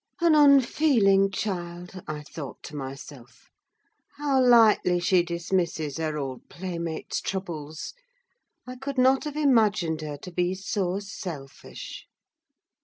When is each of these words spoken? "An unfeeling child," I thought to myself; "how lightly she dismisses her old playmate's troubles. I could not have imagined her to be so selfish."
"An 0.19 0.33
unfeeling 0.33 1.29
child," 1.29 2.01
I 2.07 2.23
thought 2.23 2.63
to 2.63 2.75
myself; 2.75 3.51
"how 4.17 4.41
lightly 4.43 4.99
she 4.99 5.21
dismisses 5.21 5.97
her 5.97 6.17
old 6.17 6.49
playmate's 6.49 7.21
troubles. 7.21 7.93
I 8.65 8.77
could 8.77 8.97
not 8.97 9.25
have 9.25 9.37
imagined 9.37 10.01
her 10.01 10.17
to 10.17 10.31
be 10.31 10.55
so 10.55 10.97
selfish." 11.01 12.07